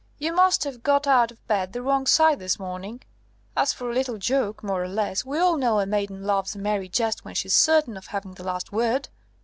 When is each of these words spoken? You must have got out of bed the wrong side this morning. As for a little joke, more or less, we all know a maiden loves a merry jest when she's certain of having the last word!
You 0.17 0.33
must 0.33 0.63
have 0.63 0.81
got 0.81 1.05
out 1.05 1.29
of 1.29 1.45
bed 1.47 1.73
the 1.73 1.83
wrong 1.83 2.07
side 2.07 2.39
this 2.39 2.57
morning. 2.57 3.03
As 3.55 3.71
for 3.71 3.87
a 3.87 3.93
little 3.93 4.17
joke, 4.17 4.63
more 4.63 4.81
or 4.83 4.87
less, 4.87 5.23
we 5.23 5.37
all 5.37 5.57
know 5.57 5.77
a 5.79 5.85
maiden 5.85 6.23
loves 6.23 6.55
a 6.55 6.57
merry 6.57 6.89
jest 6.89 7.23
when 7.23 7.35
she's 7.35 7.53
certain 7.55 7.95
of 7.95 8.07
having 8.07 8.33
the 8.33 8.43
last 8.43 8.71
word! 8.71 9.09